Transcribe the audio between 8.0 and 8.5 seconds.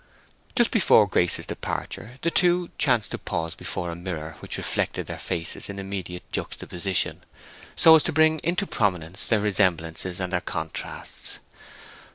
to bring